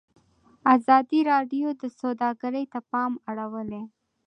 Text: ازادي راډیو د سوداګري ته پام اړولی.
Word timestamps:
ازادي 0.75 1.19
راډیو 1.31 1.67
د 1.81 1.83
سوداګري 1.99 2.63
ته 2.71 2.79
پام 2.91 3.11
اړولی. 3.31 3.83